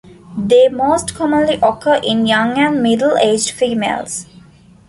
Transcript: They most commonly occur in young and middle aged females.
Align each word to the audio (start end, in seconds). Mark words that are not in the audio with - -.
They 0.35 0.67
most 0.67 1.13
commonly 1.13 1.59
occur 1.61 2.01
in 2.03 2.25
young 2.25 2.57
and 2.57 2.81
middle 2.81 3.17
aged 3.17 3.51
females. 3.51 4.25